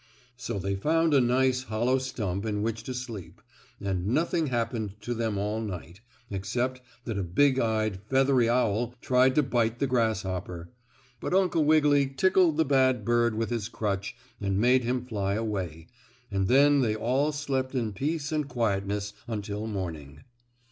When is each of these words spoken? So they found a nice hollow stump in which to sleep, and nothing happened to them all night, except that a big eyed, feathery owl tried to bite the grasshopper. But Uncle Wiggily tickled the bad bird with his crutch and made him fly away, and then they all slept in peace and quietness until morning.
So 0.35 0.57
they 0.57 0.73
found 0.75 1.13
a 1.13 1.21
nice 1.21 1.61
hollow 1.65 1.99
stump 1.99 2.43
in 2.43 2.63
which 2.63 2.81
to 2.85 2.93
sleep, 2.95 3.39
and 3.79 4.07
nothing 4.07 4.47
happened 4.47 4.99
to 5.01 5.13
them 5.13 5.37
all 5.37 5.61
night, 5.61 6.01
except 6.31 6.81
that 7.05 7.19
a 7.19 7.23
big 7.23 7.59
eyed, 7.59 8.01
feathery 8.09 8.49
owl 8.49 8.95
tried 8.99 9.35
to 9.35 9.43
bite 9.43 9.77
the 9.77 9.85
grasshopper. 9.85 10.71
But 11.19 11.35
Uncle 11.35 11.65
Wiggily 11.65 12.07
tickled 12.07 12.57
the 12.57 12.65
bad 12.65 13.05
bird 13.05 13.35
with 13.35 13.51
his 13.51 13.69
crutch 13.69 14.15
and 14.39 14.57
made 14.57 14.83
him 14.83 15.05
fly 15.05 15.35
away, 15.35 15.85
and 16.31 16.47
then 16.47 16.81
they 16.81 16.95
all 16.95 17.31
slept 17.31 17.75
in 17.75 17.93
peace 17.93 18.31
and 18.31 18.47
quietness 18.49 19.13
until 19.27 19.67
morning. 19.67 20.23